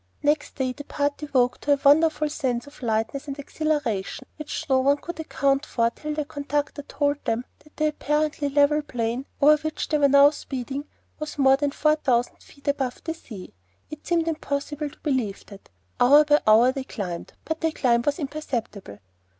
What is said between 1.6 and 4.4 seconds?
a wonderful sense of lightness and exhilaration